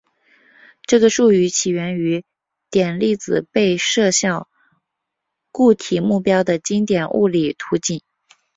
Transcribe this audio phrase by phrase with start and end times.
[0.81, 2.25] 这个术语起源于
[2.71, 4.47] 点粒子被射向
[5.51, 8.01] 固体目标的经典物理图景。